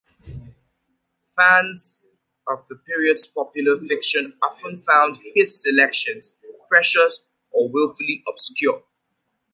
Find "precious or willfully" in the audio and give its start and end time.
6.67-8.23